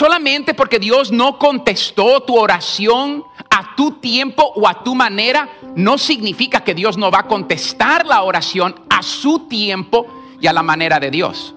[0.00, 5.98] solamente porque Dios no contestó tu oración a tu tiempo o a tu manera, no
[5.98, 10.06] significa que Dios no va a contestar la oración a su tiempo
[10.40, 11.54] y a la manera de Dios.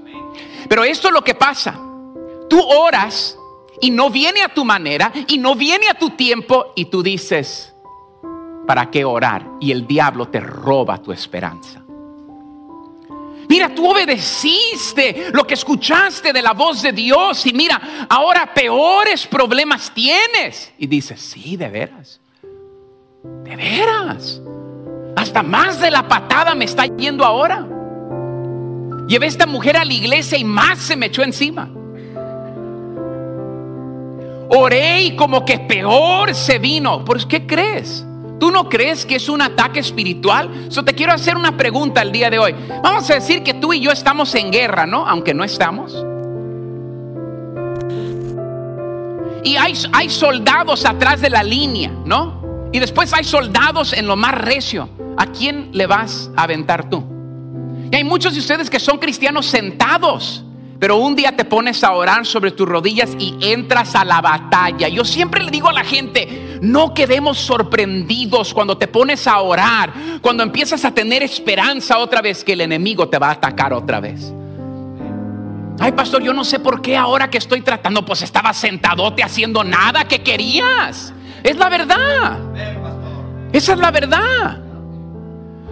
[0.68, 1.80] Pero esto es lo que pasa.
[2.50, 3.38] Tú oras
[3.80, 7.74] y no viene a tu manera y no viene a tu tiempo y tú dices,
[8.68, 9.48] ¿para qué orar?
[9.62, 11.83] Y el diablo te roba tu esperanza.
[13.50, 19.28] Mira, tú obedeciste lo que escuchaste de la voz de Dios y mira, ahora peores
[19.28, 20.72] problemas tienes.
[20.78, 22.20] Y dices, sí, de veras.
[23.44, 24.42] De veras.
[25.16, 27.68] Hasta más de la patada me está yendo ahora.
[29.08, 31.70] Llevé a esta mujer a la iglesia y más se me echó encima.
[34.50, 37.04] Oré y como que peor se vino.
[37.04, 38.06] ¿Por qué crees?
[38.40, 40.68] ¿Tú no crees que es un ataque espiritual?
[40.70, 42.56] So, te quiero hacer una pregunta el día de hoy.
[42.82, 45.08] Vamos a decir que tú y yo estamos en guerra, ¿no?
[45.08, 45.94] Aunque no estamos.
[49.44, 52.70] Y hay, hay soldados atrás de la línea, ¿no?
[52.72, 54.90] Y después hay soldados en lo más recio.
[55.18, 57.04] ¿A quién le vas a aventar tú?
[57.92, 60.44] Y hay muchos de ustedes que son cristianos sentados
[60.84, 64.90] pero un día te pones a orar sobre tus rodillas y entras a la batalla.
[64.90, 69.94] Yo siempre le digo a la gente, no quedemos sorprendidos cuando te pones a orar,
[70.22, 74.00] cuando empiezas a tener esperanza otra vez que el enemigo te va a atacar otra
[74.00, 74.34] vez.
[75.78, 79.62] Ay, pastor, yo no sé por qué ahora que estoy tratando, pues estaba sentadote haciendo
[79.66, 81.14] nada que querías.
[81.44, 82.40] Es la verdad.
[83.52, 84.62] Esa es la verdad.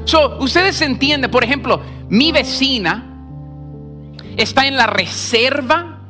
[0.04, 3.06] So, ustedes entienden, por ejemplo, mi vecina
[4.36, 6.02] está en la reserva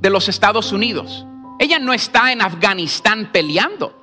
[0.00, 1.26] de los Estados Unidos.
[1.58, 3.99] Ella no está en Afganistán peleando,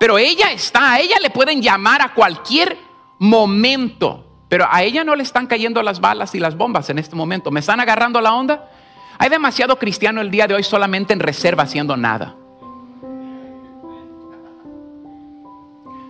[0.00, 2.78] pero ella está, a ella le pueden llamar a cualquier
[3.18, 7.14] momento, pero a ella no le están cayendo las balas y las bombas en este
[7.14, 7.50] momento.
[7.50, 8.70] ¿Me están agarrando la onda?
[9.18, 12.34] Hay demasiado cristiano el día de hoy solamente en reserva haciendo nada.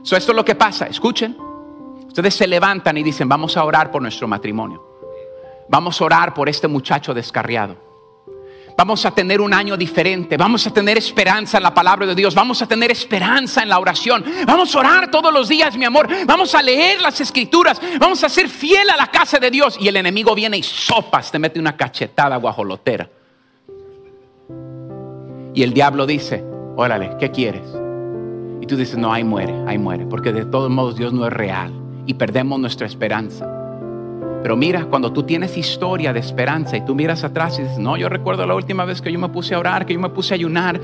[0.04, 1.36] So, esto es lo que pasa, escuchen.
[2.06, 4.86] Ustedes se levantan y dicen, vamos a orar por nuestro matrimonio.
[5.68, 7.89] Vamos a orar por este muchacho descarriado.
[8.80, 10.38] Vamos a tener un año diferente.
[10.38, 12.34] Vamos a tener esperanza en la palabra de Dios.
[12.34, 14.24] Vamos a tener esperanza en la oración.
[14.46, 16.08] Vamos a orar todos los días, mi amor.
[16.24, 17.78] Vamos a leer las escrituras.
[17.98, 19.76] Vamos a ser fiel a la casa de Dios.
[19.78, 23.06] Y el enemigo viene y sopas, te mete una cachetada guajolotera.
[25.52, 26.42] Y el diablo dice,
[26.74, 27.68] órale, ¿qué quieres?
[28.62, 30.06] Y tú dices, no, ahí muere, ahí muere.
[30.06, 31.70] Porque de todos modos Dios no es real.
[32.06, 33.59] Y perdemos nuestra esperanza.
[34.42, 37.96] Pero mira, cuando tú tienes historia de esperanza y tú miras atrás y dices, no,
[37.96, 40.32] yo recuerdo la última vez que yo me puse a orar, que yo me puse
[40.32, 40.80] a ayunar,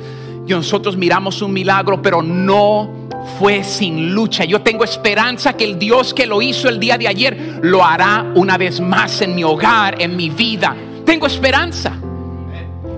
[0.46, 3.08] y nosotros miramos un milagro, pero no
[3.38, 4.44] fue sin lucha.
[4.44, 8.30] Yo tengo esperanza que el Dios que lo hizo el día de ayer lo hará
[8.34, 10.76] una vez más en mi hogar, en mi vida.
[11.04, 11.92] Tengo esperanza.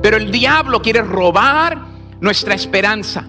[0.02, 1.78] Pero el diablo quiere robar
[2.20, 3.24] nuestra esperanza.